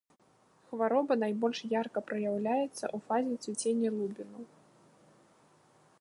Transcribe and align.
Хвароба 0.69 1.13
найбольш 1.23 1.59
ярка 1.81 1.99
праяўляецца 2.11 2.71
ў 2.71 2.97
фазе 3.11 3.35
цвіцення 3.45 3.89
лубіну. 3.99 4.51